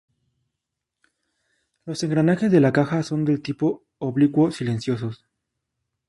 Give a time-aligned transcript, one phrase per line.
[1.85, 5.27] Los engranajes de la caja son del tipo oblicuo silenciosos.